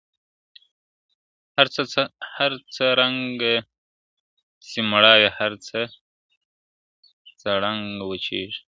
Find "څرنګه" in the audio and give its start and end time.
2.75-3.53, 7.41-8.03